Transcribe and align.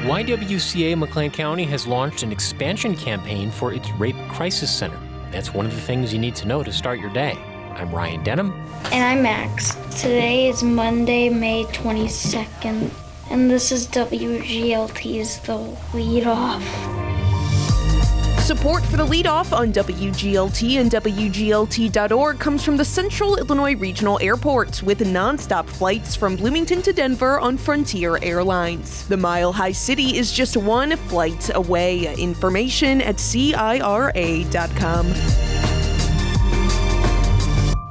YWCA 0.00 0.96
McLean 0.96 1.30
County 1.30 1.64
has 1.64 1.86
launched 1.86 2.22
an 2.22 2.32
expansion 2.32 2.96
campaign 2.96 3.50
for 3.50 3.74
its 3.74 3.90
Rape 3.92 4.16
Crisis 4.30 4.74
Center. 4.74 4.98
That's 5.30 5.52
one 5.52 5.66
of 5.66 5.74
the 5.74 5.80
things 5.80 6.10
you 6.10 6.18
need 6.18 6.34
to 6.36 6.48
know 6.48 6.62
to 6.62 6.72
start 6.72 6.98
your 6.98 7.10
day. 7.10 7.32
I'm 7.74 7.94
Ryan 7.94 8.24
Denham. 8.24 8.50
And 8.92 9.04
I'm 9.04 9.22
Max. 9.22 9.74
Today 10.00 10.48
is 10.48 10.62
Monday, 10.62 11.28
May 11.28 11.64
22nd, 11.64 12.90
and 13.30 13.50
this 13.50 13.70
is 13.70 13.86
WGLT's 13.88 15.38
The 15.40 15.76
Lead 15.94 16.26
Off. 16.26 16.99
Support 18.50 18.84
for 18.86 18.96
the 18.96 19.04
lead 19.04 19.28
off 19.28 19.52
on 19.52 19.72
WGLT 19.72 20.80
and 20.80 20.90
WGLT.org 20.90 22.40
comes 22.40 22.64
from 22.64 22.76
the 22.76 22.84
Central 22.84 23.36
Illinois 23.36 23.76
Regional 23.76 24.18
Airport 24.20 24.82
with 24.82 24.98
nonstop 24.98 25.68
flights 25.68 26.16
from 26.16 26.34
Bloomington 26.34 26.82
to 26.82 26.92
Denver 26.92 27.38
on 27.38 27.56
Frontier 27.56 28.18
Airlines. 28.24 29.06
The 29.06 29.16
Mile 29.16 29.52
High 29.52 29.70
City 29.70 30.16
is 30.16 30.32
just 30.32 30.56
one 30.56 30.96
flight 30.96 31.48
away. 31.54 32.12
Information 32.20 33.00
at 33.02 33.20
CIRA.com. 33.20 35.06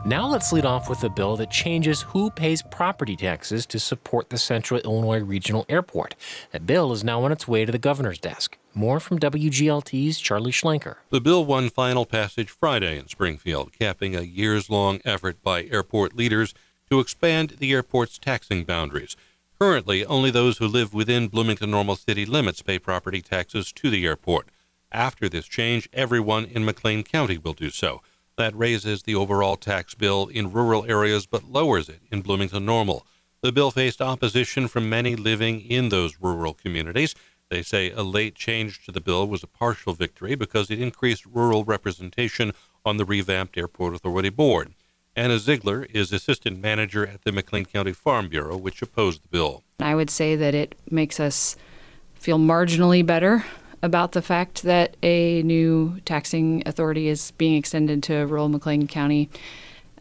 Now 0.10 0.28
let's 0.28 0.52
lead 0.52 0.66
off 0.66 0.90
with 0.90 1.04
a 1.04 1.10
bill 1.10 1.38
that 1.38 1.52
changes 1.52 2.02
who 2.02 2.32
pays 2.32 2.64
property 2.64 3.16
taxes 3.16 3.66
to 3.68 3.80
support 3.80 4.30
the 4.30 4.38
Central 4.38 4.82
Illinois 4.82 5.20
Regional 5.20 5.66
Airport. 5.70 6.16
That 6.52 6.66
bill 6.66 6.92
is 6.92 7.04
now 7.04 7.24
on 7.24 7.32
its 7.32 7.48
way 7.48 7.64
to 7.64 7.72
the 7.72 7.78
governor's 7.78 8.18
desk. 8.18 8.58
More 8.80 9.02
from 9.02 9.20
WGLT's 9.20 10.22
Charlie 10.22 10.54
Schlenker. 10.54 10.96
The 11.10 11.20
bill 11.20 11.44
won 11.44 11.70
final 11.70 12.06
passage 12.06 12.50
Friday 12.50 12.98
in 12.98 13.10
Springfield, 13.10 13.74
capping 13.78 14.16
a 14.16 14.22
years 14.22 14.70
long 14.70 15.02
effort 15.04 15.44
by 15.44 15.66
airport 15.66 16.16
leaders 16.16 16.54
to 16.90 17.02
expand 17.02 17.58
the 17.60 17.74
airport's 17.74 18.18
taxing 18.18 18.64
boundaries. 18.64 19.18
Currently, 19.60 20.06
only 20.06 20.32
those 20.32 20.60
who 20.60 20.66
live 20.70 20.94
within 20.94 21.28
Bloomington 21.28 21.70
Normal 21.70 21.98
city 21.98 22.26
limits 22.26 22.62
pay 22.62 22.80
property 22.80 23.22
taxes 23.22 23.74
to 23.74 23.90
the 23.90 24.06
airport. 24.06 24.48
After 24.94 25.28
this 25.28 25.46
change, 25.46 25.90
everyone 25.92 26.46
in 26.46 26.64
McLean 26.64 27.04
County 27.04 27.38
will 27.38 27.52
do 27.52 27.72
so. 27.72 28.02
That 28.38 28.56
raises 28.56 29.04
the 29.04 29.16
overall 29.16 29.58
tax 29.58 29.94
bill 29.94 30.28
in 30.28 30.54
rural 30.54 30.86
areas 30.86 31.26
but 31.26 31.52
lowers 31.52 31.90
it 31.90 32.00
in 32.14 32.22
Bloomington 32.22 32.64
Normal. 32.64 33.06
The 33.42 33.52
bill 33.52 33.72
faced 33.72 34.02
opposition 34.02 34.70
from 34.70 34.90
many 34.90 35.18
living 35.18 35.60
in 35.60 35.90
those 35.90 36.18
rural 36.22 36.54
communities. 36.54 37.14
They 37.50 37.64
say 37.64 37.90
a 37.90 38.04
late 38.04 38.36
change 38.36 38.86
to 38.86 38.92
the 38.92 39.02
bill 39.02 39.28
was 39.28 39.42
a 39.42 39.48
partial 39.48 39.94
victory 39.94 40.36
because 40.36 40.70
it 40.70 40.80
increased 40.80 41.26
rural 41.26 41.64
representation 41.64 42.54
on 42.86 42.98
the 42.98 43.06
revamped 43.06 43.58
Airport 43.58 43.96
Authority 43.96 44.30
Board. 44.30 44.76
Anna 45.16 45.40
Ziegler 45.40 45.88
is 45.92 46.14
assistant 46.14 46.62
manager 46.62 47.06
at 47.06 47.24
the 47.24 47.32
McLean 47.32 47.66
County 47.66 47.92
Farm 47.92 48.30
Bureau, 48.30 48.56
which 48.56 48.82
opposed 48.84 49.24
the 49.24 49.28
bill. 49.30 49.64
I 49.80 49.96
would 49.96 50.12
say 50.12 50.36
that 50.36 50.54
it 50.54 50.76
makes 50.92 51.20
us 51.20 51.56
feel 52.14 52.38
marginally 52.38 53.04
better 53.04 53.44
about 53.82 54.12
the 54.12 54.22
fact 54.22 54.62
that 54.64 54.96
a 55.02 55.42
new 55.42 56.00
taxing 56.06 56.62
authority 56.68 57.08
is 57.08 57.32
being 57.32 57.56
extended 57.56 58.04
to 58.04 58.28
rural 58.28 58.50
McLean 58.50 58.88
County 58.88 59.30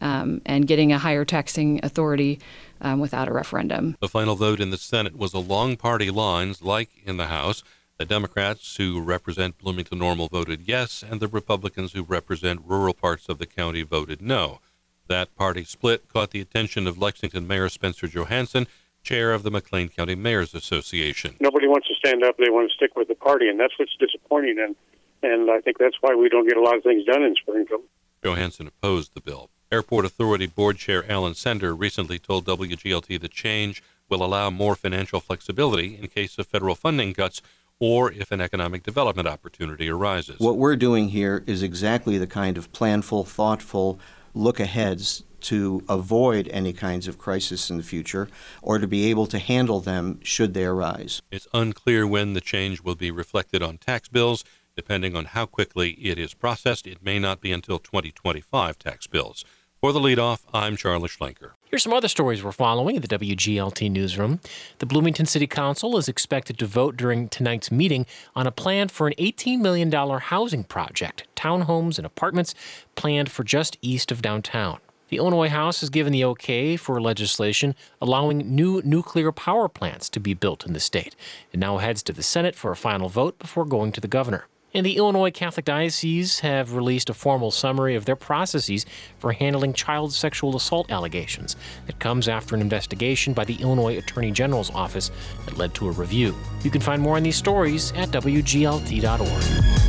um, 0.01 0.41
and 0.45 0.67
getting 0.67 0.91
a 0.91 0.97
higher 0.97 1.25
taxing 1.25 1.79
authority 1.83 2.39
um, 2.81 2.99
without 2.99 3.27
a 3.27 3.33
referendum. 3.33 3.97
The 3.99 4.07
final 4.07 4.35
vote 4.35 4.59
in 4.59 4.69
the 4.69 4.77
Senate 4.77 5.17
was 5.17 5.33
along 5.33 5.77
party 5.77 6.09
lines, 6.09 6.61
like 6.61 6.89
in 7.05 7.17
the 7.17 7.27
House. 7.27 7.63
The 7.97 8.05
Democrats 8.05 8.77
who 8.77 9.01
represent 9.01 9.57
Bloomington 9.57 9.99
Normal 9.99 10.29
voted 10.29 10.61
yes, 10.65 11.03
and 11.03 11.19
the 11.19 11.27
Republicans 11.27 11.91
who 11.91 12.03
represent 12.03 12.61
rural 12.65 12.93
parts 12.93 13.27
of 13.27 13.39
the 13.39 13.45
county 13.45 13.81
voted 13.81 14.21
no. 14.21 14.61
That 15.07 15.35
party 15.35 15.65
split 15.65 16.07
caught 16.07 16.31
the 16.31 16.39
attention 16.39 16.87
of 16.87 16.97
Lexington 16.97 17.45
Mayor 17.45 17.67
Spencer 17.67 18.07
Johansson 18.07 18.67
chair 19.03 19.33
of 19.33 19.43
the 19.43 19.51
McLean 19.51 19.89
County 19.89 20.15
Mayors 20.15 20.53
Association. 20.53 21.35
Nobody 21.39 21.67
wants 21.67 21.87
to 21.87 21.95
stand 21.95 22.23
up. 22.23 22.37
They 22.37 22.49
want 22.49 22.69
to 22.69 22.75
stick 22.75 22.95
with 22.95 23.07
the 23.07 23.15
party, 23.15 23.49
and 23.49 23.59
that's 23.59 23.73
what's 23.77 23.95
disappointing. 23.97 24.57
And, 24.59 24.75
and 25.23 25.49
I 25.49 25.61
think 25.61 25.77
that's 25.77 25.95
why 26.01 26.15
we 26.15 26.29
don't 26.29 26.47
get 26.47 26.57
a 26.57 26.61
lot 26.61 26.77
of 26.77 26.83
things 26.83 27.05
done 27.05 27.23
in 27.23 27.35
Springfield. 27.35 27.81
Johansson 28.23 28.67
opposed 28.67 29.13
the 29.13 29.21
bill. 29.21 29.49
Airport 29.71 30.03
Authority 30.03 30.47
Board 30.47 30.77
Chair 30.77 31.05
Alan 31.11 31.35
Sender 31.35 31.75
recently 31.75 32.17
told 32.17 32.43
WGLT 32.45 33.21
the 33.21 33.27
change 33.27 33.83
will 34.09 34.23
allow 34.23 34.49
more 34.49 34.73
financial 34.75 35.19
flexibility 35.19 35.95
in 35.95 36.07
case 36.07 36.39
of 36.39 36.47
federal 36.47 36.73
funding 36.73 37.13
cuts 37.13 37.39
or 37.79 38.11
if 38.11 38.31
an 38.31 38.41
economic 38.41 38.81
development 38.81 39.27
opportunity 39.27 39.87
arises. 39.87 40.39
What 40.39 40.57
we're 40.57 40.75
doing 40.75 41.09
here 41.09 41.43
is 41.45 41.61
exactly 41.61 42.17
the 42.17 42.25
kind 42.25 42.57
of 42.57 42.71
planful, 42.71 43.27
thoughtful 43.27 43.99
look 44.33 44.59
aheads 44.59 45.23
to 45.41 45.83
avoid 45.87 46.47
any 46.47 46.73
kinds 46.73 47.07
of 47.07 47.19
crisis 47.19 47.69
in 47.69 47.77
the 47.77 47.83
future 47.83 48.27
or 48.63 48.79
to 48.79 48.87
be 48.87 49.05
able 49.11 49.27
to 49.27 49.37
handle 49.37 49.81
them 49.81 50.19
should 50.23 50.55
they 50.55 50.65
arise. 50.65 51.21
It's 51.29 51.47
unclear 51.53 52.07
when 52.07 52.33
the 52.33 52.41
change 52.41 52.81
will 52.81 52.95
be 52.95 53.11
reflected 53.11 53.61
on 53.61 53.77
tax 53.77 54.07
bills. 54.07 54.43
Depending 54.75 55.15
on 55.15 55.25
how 55.25 55.45
quickly 55.45 55.91
it 55.91 56.17
is 56.17 56.33
processed, 56.33 56.87
it 56.87 57.03
may 57.03 57.19
not 57.19 57.39
be 57.39 57.51
until 57.51 57.79
2025 57.79 58.79
tax 58.79 59.05
bills. 59.05 59.45
For 59.81 59.93
the 59.93 59.99
leadoff, 60.01 60.41
I'm 60.53 60.75
Charlie 60.75 61.07
Schlenker. 61.07 61.51
Here's 61.69 61.83
some 61.83 61.93
other 61.93 62.09
stories 62.09 62.43
we're 62.43 62.51
following 62.51 62.97
in 62.97 63.01
the 63.01 63.07
WGLT 63.07 63.89
newsroom. 63.89 64.41
The 64.79 64.85
Bloomington 64.85 65.25
City 65.25 65.47
Council 65.47 65.97
is 65.97 66.09
expected 66.09 66.59
to 66.59 66.65
vote 66.65 66.97
during 66.97 67.29
tonight's 67.29 67.71
meeting 67.71 68.05
on 68.35 68.45
a 68.45 68.51
plan 68.51 68.89
for 68.89 69.07
an 69.07 69.13
$18 69.17 69.59
million 69.59 69.89
housing 69.89 70.65
project, 70.65 71.29
townhomes 71.33 71.97
and 71.97 72.05
apartments 72.05 72.53
planned 72.95 73.31
for 73.31 73.45
just 73.45 73.77
east 73.81 74.11
of 74.11 74.21
downtown. 74.21 74.79
The 75.07 75.15
Illinois 75.15 75.47
House 75.47 75.79
has 75.79 75.89
given 75.89 76.11
the 76.11 76.25
okay 76.25 76.75
for 76.75 76.99
legislation 76.99 77.73
allowing 78.01 78.53
new 78.53 78.81
nuclear 78.83 79.31
power 79.31 79.69
plants 79.69 80.09
to 80.09 80.19
be 80.19 80.33
built 80.33 80.65
in 80.65 80.73
the 80.73 80.81
state. 80.81 81.15
It 81.53 81.59
now 81.61 81.77
heads 81.77 82.03
to 82.03 82.11
the 82.11 82.21
Senate 82.21 82.57
for 82.57 82.71
a 82.71 82.75
final 82.75 83.07
vote 83.07 83.39
before 83.39 83.63
going 83.63 83.93
to 83.93 84.01
the 84.01 84.09
governor. 84.09 84.47
And 84.73 84.85
the 84.85 84.97
Illinois 84.97 85.31
Catholic 85.31 85.65
Diocese 85.65 86.41
have 86.41 86.73
released 86.73 87.09
a 87.09 87.13
formal 87.13 87.49
summary 87.49 87.95
of 87.95 88.05
their 88.05 88.15
processes 88.15 88.85
for 89.17 89.31
handling 89.31 89.73
child 89.73 90.13
sexual 90.13 90.55
assault 90.55 90.91
allegations. 90.91 91.55
It 91.87 91.99
comes 91.99 92.27
after 92.27 92.53
an 92.53 92.61
investigation 92.61 93.33
by 93.33 93.45
the 93.45 93.55
Illinois 93.55 93.97
Attorney 93.97 94.31
General's 94.31 94.69
office 94.71 95.09
that 95.45 95.57
led 95.57 95.73
to 95.75 95.87
a 95.87 95.91
review. 95.91 96.35
You 96.63 96.69
can 96.69 96.81
find 96.81 97.01
more 97.01 97.17
on 97.17 97.23
these 97.23 97.35
stories 97.35 97.91
at 97.93 98.09
WGLT.org. 98.09 99.88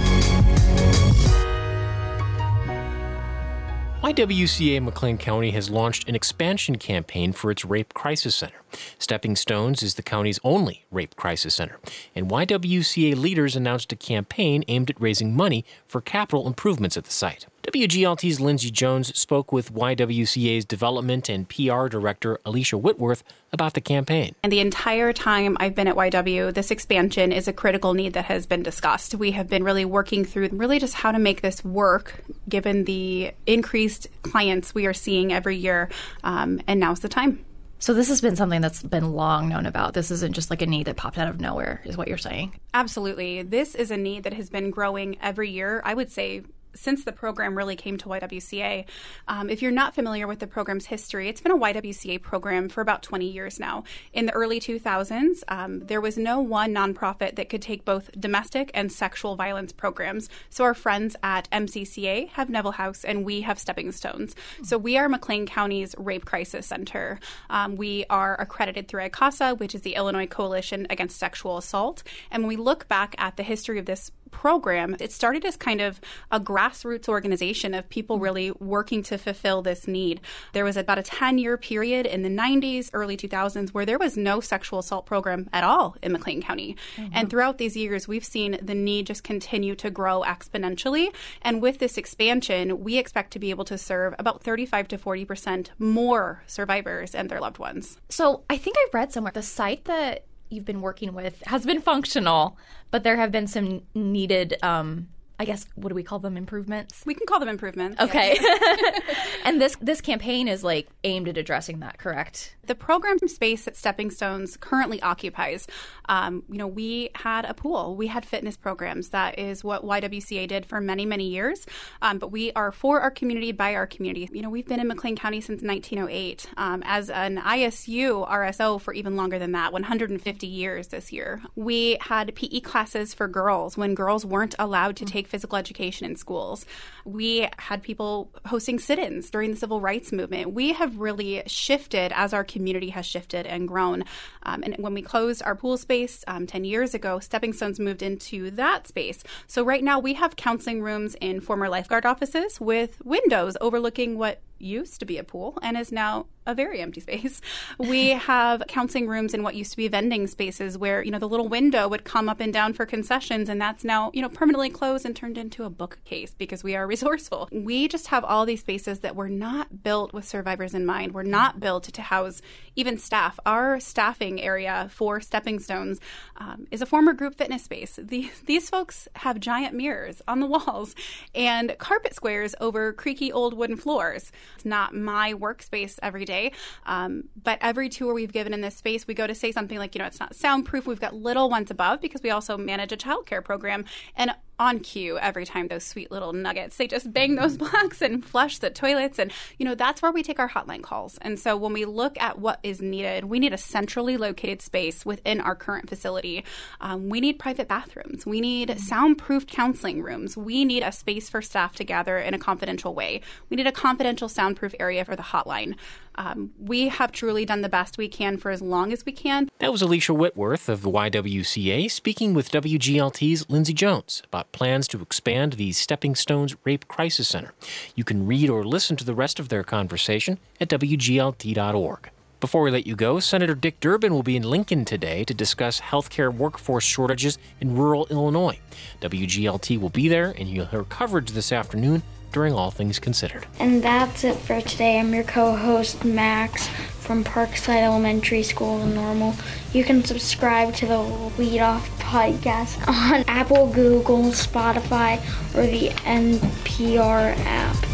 YWCA 4.10 4.82
McLean 4.82 5.18
County 5.18 5.52
has 5.52 5.70
launched 5.70 6.08
an 6.08 6.16
expansion 6.16 6.78
campaign 6.78 7.32
for 7.32 7.48
its 7.52 7.64
Rape 7.64 7.94
Crisis 7.94 8.34
Center. 8.34 8.60
Stepping 8.98 9.36
Stones 9.36 9.84
is 9.84 9.94
the 9.94 10.02
county's 10.02 10.40
only 10.42 10.84
Rape 10.90 11.14
Crisis 11.14 11.54
Center, 11.54 11.78
and 12.16 12.28
YWCA 12.28 13.14
leaders 13.14 13.54
announced 13.54 13.92
a 13.92 13.96
campaign 13.96 14.64
aimed 14.66 14.90
at 14.90 15.00
raising 15.00 15.36
money 15.36 15.64
for 15.86 16.00
capital 16.00 16.48
improvements 16.48 16.96
at 16.96 17.04
the 17.04 17.12
site. 17.12 17.46
WGLT's 17.72 18.40
Lindsay 18.40 18.68
Jones 18.68 19.16
spoke 19.16 19.52
with 19.52 19.72
YWCA's 19.72 20.64
development 20.64 21.28
and 21.28 21.48
PR 21.48 21.86
director 21.86 22.40
Alicia 22.44 22.76
Whitworth 22.76 23.22
about 23.52 23.74
the 23.74 23.80
campaign. 23.80 24.34
And 24.42 24.50
the 24.50 24.58
entire 24.58 25.12
time 25.12 25.56
I've 25.60 25.76
been 25.76 25.86
at 25.86 25.94
YW, 25.94 26.52
this 26.52 26.72
expansion 26.72 27.30
is 27.30 27.46
a 27.46 27.52
critical 27.52 27.94
need 27.94 28.14
that 28.14 28.24
has 28.24 28.44
been 28.44 28.64
discussed. 28.64 29.14
We 29.14 29.30
have 29.32 29.48
been 29.48 29.62
really 29.62 29.84
working 29.84 30.24
through 30.24 30.48
really 30.48 30.80
just 30.80 30.94
how 30.94 31.12
to 31.12 31.20
make 31.20 31.42
this 31.42 31.64
work 31.64 32.24
given 32.48 32.86
the 32.86 33.30
increased 33.46 34.08
clients 34.22 34.74
we 34.74 34.86
are 34.86 34.94
seeing 34.94 35.32
every 35.32 35.56
year, 35.56 35.90
um, 36.24 36.60
and 36.66 36.80
now's 36.80 36.98
the 36.98 37.08
time. 37.08 37.44
So 37.78 37.94
this 37.94 38.08
has 38.08 38.20
been 38.20 38.34
something 38.34 38.60
that's 38.60 38.82
been 38.82 39.12
long 39.12 39.48
known 39.48 39.64
about. 39.64 39.94
This 39.94 40.10
isn't 40.10 40.34
just 40.34 40.50
like 40.50 40.60
a 40.60 40.66
need 40.66 40.86
that 40.86 40.96
popped 40.96 41.18
out 41.18 41.28
of 41.28 41.40
nowhere, 41.40 41.82
is 41.84 41.96
what 41.96 42.08
you're 42.08 42.18
saying. 42.18 42.58
Absolutely. 42.74 43.42
This 43.42 43.76
is 43.76 43.92
a 43.92 43.96
need 43.96 44.24
that 44.24 44.34
has 44.34 44.50
been 44.50 44.70
growing 44.70 45.16
every 45.22 45.50
year. 45.50 45.80
I 45.84 45.94
would 45.94 46.10
say 46.10 46.42
since 46.74 47.04
the 47.04 47.12
program 47.12 47.56
really 47.56 47.76
came 47.76 47.96
to 47.98 48.06
YWCA. 48.06 48.84
Um, 49.28 49.50
if 49.50 49.62
you're 49.62 49.70
not 49.70 49.94
familiar 49.94 50.26
with 50.26 50.38
the 50.38 50.46
program's 50.46 50.86
history, 50.86 51.28
it's 51.28 51.40
been 51.40 51.52
a 51.52 51.58
YWCA 51.58 52.22
program 52.22 52.68
for 52.68 52.80
about 52.80 53.02
20 53.02 53.26
years 53.26 53.60
now. 53.60 53.84
In 54.12 54.26
the 54.26 54.32
early 54.32 54.60
2000s, 54.60 55.42
um, 55.48 55.80
there 55.80 56.00
was 56.00 56.16
no 56.16 56.40
one 56.40 56.74
nonprofit 56.74 57.36
that 57.36 57.48
could 57.48 57.62
take 57.62 57.84
both 57.84 58.10
domestic 58.18 58.70
and 58.74 58.90
sexual 58.90 59.36
violence 59.36 59.72
programs. 59.72 60.28
So 60.48 60.64
our 60.64 60.74
friends 60.74 61.16
at 61.22 61.50
MCCA 61.50 62.28
have 62.30 62.50
Neville 62.50 62.72
House, 62.72 63.04
and 63.04 63.24
we 63.24 63.42
have 63.42 63.58
Stepping 63.58 63.92
Stones. 63.92 64.34
So 64.62 64.78
we 64.78 64.96
are 64.96 65.08
McLean 65.08 65.46
County's 65.46 65.94
Rape 65.98 66.24
Crisis 66.24 66.66
Center. 66.66 67.18
Um, 67.48 67.76
we 67.76 68.04
are 68.10 68.40
accredited 68.40 68.88
through 68.88 69.08
ICASA, 69.08 69.58
which 69.58 69.74
is 69.74 69.82
the 69.82 69.94
Illinois 69.94 70.26
Coalition 70.26 70.86
Against 70.90 71.18
Sexual 71.18 71.58
Assault. 71.58 72.02
And 72.30 72.42
when 72.42 72.48
we 72.48 72.56
look 72.56 72.88
back 72.88 73.14
at 73.18 73.36
the 73.36 73.42
history 73.42 73.78
of 73.78 73.86
this 73.86 74.10
program, 74.30 74.96
it 75.00 75.12
started 75.12 75.44
as 75.44 75.56
kind 75.56 75.80
of 75.80 76.00
a 76.30 76.40
grassroots 76.40 76.59
organization 77.08 77.74
of 77.74 77.88
people 77.88 78.18
really 78.18 78.50
working 78.52 79.02
to 79.04 79.18
fulfill 79.18 79.62
this 79.62 79.86
need. 79.86 80.20
There 80.52 80.64
was 80.64 80.76
about 80.76 80.98
a 80.98 81.02
10 81.02 81.38
year 81.38 81.56
period 81.56 82.06
in 82.06 82.22
the 82.22 82.28
90s, 82.28 82.90
early 82.92 83.16
2000s, 83.16 83.70
where 83.70 83.86
there 83.86 83.98
was 83.98 84.16
no 84.16 84.40
sexual 84.40 84.78
assault 84.78 85.06
program 85.06 85.48
at 85.52 85.64
all 85.64 85.96
in 86.02 86.12
McLean 86.12 86.42
County. 86.42 86.76
Mm-hmm. 86.96 87.12
And 87.12 87.30
throughout 87.30 87.58
these 87.58 87.76
years, 87.76 88.06
we've 88.06 88.24
seen 88.24 88.58
the 88.62 88.74
need 88.74 89.06
just 89.06 89.24
continue 89.24 89.74
to 89.76 89.90
grow 89.90 90.22
exponentially. 90.22 91.14
And 91.42 91.62
with 91.62 91.78
this 91.78 91.96
expansion, 91.96 92.80
we 92.80 92.98
expect 92.98 93.32
to 93.32 93.38
be 93.38 93.50
able 93.50 93.64
to 93.66 93.78
serve 93.78 94.14
about 94.18 94.42
35 94.42 94.88
to 94.88 94.98
40% 94.98 95.68
more 95.78 96.42
survivors 96.46 97.14
and 97.14 97.28
their 97.28 97.40
loved 97.40 97.58
ones. 97.58 97.98
So 98.08 98.44
I 98.50 98.56
think 98.56 98.76
I 98.78 98.88
read 98.92 99.12
somewhere 99.12 99.32
the 99.32 99.42
site 99.42 99.84
that 99.84 100.24
you've 100.50 100.64
been 100.64 100.80
working 100.80 101.14
with 101.14 101.42
has 101.46 101.64
been 101.64 101.80
functional, 101.80 102.58
but 102.90 103.04
there 103.04 103.16
have 103.16 103.30
been 103.30 103.46
some 103.46 103.82
needed 103.94 104.56
um, 104.62 105.08
I 105.40 105.46
guess 105.46 105.64
what 105.74 105.88
do 105.88 105.94
we 105.94 106.02
call 106.02 106.18
them 106.18 106.36
improvements? 106.36 107.02
We 107.06 107.14
can 107.14 107.26
call 107.26 107.40
them 107.40 107.48
improvements. 107.48 107.98
Okay. 107.98 108.38
and 109.46 109.58
this 109.58 109.74
this 109.80 110.02
campaign 110.02 110.48
is 110.48 110.62
like 110.62 110.86
aimed 111.02 111.28
at 111.28 111.38
addressing 111.38 111.80
that, 111.80 111.96
correct? 111.96 112.56
The 112.66 112.74
program 112.74 113.16
space 113.26 113.64
that 113.64 113.74
Stepping 113.74 114.10
Stones 114.10 114.58
currently 114.58 115.00
occupies, 115.00 115.66
um, 116.10 116.42
you 116.50 116.58
know, 116.58 116.66
we 116.66 117.08
had 117.14 117.46
a 117.46 117.54
pool, 117.54 117.96
we 117.96 118.08
had 118.08 118.26
fitness 118.26 118.58
programs. 118.58 119.08
That 119.08 119.38
is 119.38 119.64
what 119.64 119.82
YWCA 119.82 120.46
did 120.46 120.66
for 120.66 120.78
many 120.78 121.06
many 121.06 121.24
years. 121.24 121.64
Um, 122.02 122.18
but 122.18 122.30
we 122.30 122.52
are 122.52 122.70
for 122.70 123.00
our 123.00 123.10
community 123.10 123.52
by 123.52 123.74
our 123.74 123.86
community. 123.86 124.28
You 124.30 124.42
know, 124.42 124.50
we've 124.50 124.68
been 124.68 124.78
in 124.78 124.88
McLean 124.88 125.16
County 125.16 125.40
since 125.40 125.62
1908 125.62 126.50
um, 126.58 126.82
as 126.84 127.08
an 127.08 127.38
ISU 127.38 128.28
RSO 128.28 128.78
for 128.78 128.92
even 128.92 129.16
longer 129.16 129.38
than 129.38 129.52
that, 129.52 129.72
150 129.72 130.46
years 130.46 130.88
this 130.88 131.10
year. 131.10 131.40
We 131.56 131.96
had 132.02 132.34
PE 132.34 132.60
classes 132.60 133.14
for 133.14 133.26
girls 133.26 133.78
when 133.78 133.94
girls 133.94 134.26
weren't 134.26 134.54
allowed 134.58 134.96
to 134.96 135.06
take 135.06 135.29
physical 135.30 135.56
education 135.56 136.06
in 136.06 136.16
schools. 136.16 136.66
We 137.04 137.48
had 137.58 137.82
people 137.82 138.30
hosting 138.46 138.78
sit 138.78 138.98
ins 138.98 139.30
during 139.30 139.52
the 139.52 139.56
civil 139.56 139.80
rights 139.80 140.12
movement. 140.12 140.52
We 140.52 140.72
have 140.72 140.98
really 140.98 141.42
shifted 141.46 142.12
as 142.14 142.32
our 142.32 142.44
community 142.44 142.90
has 142.90 143.06
shifted 143.06 143.46
and 143.46 143.66
grown. 143.66 144.04
Um, 144.42 144.62
and 144.62 144.76
when 144.78 144.94
we 144.94 145.02
closed 145.02 145.42
our 145.42 145.54
pool 145.54 145.78
space 145.78 146.24
um, 146.26 146.46
10 146.46 146.64
years 146.64 146.94
ago, 146.94 147.20
Stepping 147.20 147.52
Stones 147.52 147.80
moved 147.80 148.02
into 148.02 148.50
that 148.52 148.86
space. 148.86 149.22
So 149.46 149.62
right 149.62 149.82
now 149.82 149.98
we 149.98 150.14
have 150.14 150.36
counseling 150.36 150.82
rooms 150.82 151.14
in 151.20 151.40
former 151.40 151.68
lifeguard 151.68 152.04
offices 152.04 152.60
with 152.60 153.00
windows 153.04 153.56
overlooking 153.60 154.18
what 154.18 154.40
used 154.60 155.00
to 155.00 155.06
be 155.06 155.18
a 155.18 155.24
pool 155.24 155.58
and 155.62 155.76
is 155.76 155.92
now 155.92 156.26
a 156.46 156.54
very 156.54 156.80
empty 156.80 157.00
space. 157.06 157.40
We 157.78 158.10
have 158.10 158.62
counseling 158.68 159.08
rooms 159.08 159.34
in 159.34 159.42
what 159.42 159.54
used 159.54 159.70
to 159.72 159.76
be 159.76 159.88
vending 159.88 160.26
spaces 160.26 160.76
where, 160.76 161.02
you 161.02 161.10
know, 161.10 161.18
the 161.18 161.28
little 161.28 161.48
window 161.48 161.88
would 161.88 162.04
come 162.04 162.28
up 162.28 162.40
and 162.40 162.52
down 162.52 162.72
for 162.72 162.86
concessions 162.86 163.48
and 163.48 163.60
that's 163.60 163.84
now, 163.84 164.10
you 164.14 164.22
know, 164.22 164.28
permanently 164.28 164.70
closed 164.70 165.06
and 165.06 165.14
turned 165.14 165.38
into 165.38 165.64
a 165.64 165.70
bookcase 165.70 166.34
because 166.36 166.62
we 166.64 166.76
are 166.76 166.86
resourceful. 166.90 167.48
We 167.52 167.88
just 167.88 168.08
have 168.08 168.24
all 168.24 168.46
these 168.46 168.60
spaces 168.60 169.00
that 169.00 169.16
were 169.16 169.28
not 169.28 169.82
built 169.82 170.12
with 170.12 170.26
survivors 170.26 170.74
in 170.74 170.84
mind. 170.84 171.12
We're 171.12 171.22
not 171.22 171.60
built 171.60 171.84
to 171.84 172.02
house 172.02 172.42
even 172.76 172.98
staff. 172.98 173.38
Our 173.44 173.80
staffing 173.80 174.40
area 174.40 174.88
for 174.90 175.20
Stepping 175.20 175.58
Stones 175.58 176.00
um, 176.36 176.66
is 176.70 176.82
a 176.82 176.86
former 176.86 177.12
group 177.12 177.36
fitness 177.36 177.64
space. 177.64 177.98
The, 178.02 178.30
these 178.46 178.70
folks 178.70 179.08
have 179.16 179.40
giant 179.40 179.74
mirrors 179.74 180.22
on 180.26 180.40
the 180.40 180.46
walls 180.46 180.94
and 181.34 181.76
carpet 181.78 182.14
squares 182.14 182.54
over 182.60 182.92
creaky 182.92 183.32
old 183.32 183.54
wooden 183.54 183.76
floors. 183.76 184.32
It's 184.56 184.64
not 184.64 184.94
my 184.94 185.34
workspace 185.34 185.98
every 186.02 186.24
day. 186.24 186.52
Um, 186.86 187.24
but 187.42 187.58
every 187.60 187.88
tour 187.88 188.14
we've 188.14 188.32
given 188.32 188.52
in 188.52 188.60
this 188.60 188.76
space, 188.76 189.06
we 189.06 189.14
go 189.14 189.26
to 189.26 189.34
say 189.34 189.52
something 189.52 189.78
like, 189.78 189.94
you 189.94 190.00
know, 190.00 190.06
it's 190.06 190.20
not 190.20 190.34
soundproof. 190.34 190.86
We've 190.86 191.00
got 191.00 191.14
little 191.14 191.50
ones 191.50 191.70
above 191.70 192.00
because 192.00 192.22
we 192.22 192.30
also 192.30 192.56
manage 192.56 192.92
a 192.92 192.96
childcare 192.96 193.44
program. 193.44 193.84
And 194.16 194.32
on 194.60 194.78
cue 194.78 195.18
every 195.18 195.46
time 195.46 195.66
those 195.68 195.82
sweet 195.82 196.10
little 196.12 196.32
nuggets 196.32 196.76
they 196.76 196.86
just 196.86 197.12
bang 197.12 197.34
those 197.34 197.56
blocks 197.56 198.02
and 198.02 198.24
flush 198.24 198.58
the 198.58 198.70
toilets. 198.70 199.18
And 199.18 199.32
you 199.58 199.64
know 199.64 199.74
that's 199.74 200.02
where 200.02 200.12
we 200.12 200.22
take 200.22 200.38
our 200.38 200.48
hotline 200.48 200.82
calls. 200.82 201.18
And 201.22 201.38
so 201.40 201.56
when 201.56 201.72
we 201.72 201.86
look 201.86 202.20
at 202.20 202.38
what 202.38 202.60
is 202.62 202.80
needed 202.80 203.24
we 203.24 203.38
need 203.38 203.52
a 203.52 203.58
centrally 203.58 204.16
located 204.16 204.60
space 204.62 205.04
within 205.04 205.40
our 205.40 205.56
current 205.56 205.88
facility. 205.88 206.44
Um, 206.80 207.08
we 207.08 207.20
need 207.20 207.38
private 207.38 207.66
bathrooms. 207.66 208.26
We 208.26 208.40
need 208.40 208.78
soundproof 208.78 209.46
counseling 209.46 210.02
rooms. 210.02 210.36
We 210.36 210.64
need 210.64 210.82
a 210.82 210.92
space 210.92 211.30
for 211.30 211.40
staff 211.40 211.74
to 211.76 211.84
gather 211.84 212.18
in 212.18 212.34
a 212.34 212.38
confidential 212.38 212.94
way. 212.94 213.22
We 213.48 213.56
need 213.56 213.66
a 213.66 213.72
confidential 213.72 214.28
soundproof 214.28 214.74
area 214.78 215.04
for 215.04 215.16
the 215.16 215.22
hotline 215.22 215.76
um, 216.20 216.50
we 216.60 216.88
have 216.88 217.12
truly 217.12 217.46
done 217.46 217.62
the 217.62 217.68
best 217.70 217.96
we 217.96 218.06
can 218.06 218.36
for 218.36 218.50
as 218.50 218.60
long 218.60 218.92
as 218.92 219.06
we 219.06 219.12
can. 219.12 219.48
That 219.58 219.72
was 219.72 219.80
Alicia 219.80 220.12
Whitworth 220.12 220.68
of 220.68 220.82
the 220.82 220.90
YWCA 220.90 221.90
speaking 221.90 222.34
with 222.34 222.50
WGLT's 222.50 223.48
Lindsay 223.48 223.72
Jones 223.72 224.22
about 224.26 224.52
plans 224.52 224.86
to 224.88 225.00
expand 225.00 225.54
the 225.54 225.72
Stepping 225.72 226.14
Stones 226.14 226.54
Rape 226.62 226.86
Crisis 226.88 227.26
Center. 227.26 227.54
You 227.94 228.04
can 228.04 228.26
read 228.26 228.50
or 228.50 228.64
listen 228.64 228.96
to 228.96 229.04
the 229.04 229.14
rest 229.14 229.40
of 229.40 229.48
their 229.48 229.64
conversation 229.64 230.38
at 230.60 230.68
WGLT.org. 230.68 232.10
Before 232.38 232.62
we 232.62 232.70
let 232.70 232.86
you 232.86 232.96
go, 232.96 233.18
Senator 233.18 233.54
Dick 233.54 233.80
Durbin 233.80 234.12
will 234.12 234.22
be 234.22 234.36
in 234.36 234.42
Lincoln 234.42 234.84
today 234.84 235.24
to 235.24 235.32
discuss 235.32 235.80
healthcare 235.80 236.34
workforce 236.34 236.84
shortages 236.84 237.38
in 237.62 237.76
rural 237.76 238.06
Illinois. 238.10 238.58
WGLT 239.00 239.80
will 239.80 239.88
be 239.88 240.08
there, 240.08 240.34
and 240.38 240.48
you'll 240.48 240.66
hear 240.66 240.84
coverage 240.84 241.30
this 241.30 241.50
afternoon 241.50 242.02
during 242.32 242.54
All 242.54 242.70
Things 242.70 242.98
Considered. 242.98 243.46
And 243.58 243.82
that's 243.82 244.24
it 244.24 244.36
for 244.36 244.60
today. 244.60 244.98
I'm 244.98 245.12
your 245.14 245.24
co 245.24 245.54
host, 245.54 246.04
Max, 246.04 246.68
from 247.00 247.24
Parkside 247.24 247.82
Elementary 247.82 248.42
School 248.42 248.82
in 248.82 248.94
Normal. 248.94 249.34
You 249.72 249.84
can 249.84 250.04
subscribe 250.04 250.74
to 250.76 250.86
the 250.86 250.98
Lead 250.98 251.60
Off 251.60 251.88
podcast 252.00 252.86
on 252.88 253.24
Apple, 253.28 253.72
Google, 253.72 254.24
Spotify, 254.30 255.18
or 255.56 255.66
the 255.66 255.88
NPR 256.04 257.36
app. 257.44 257.89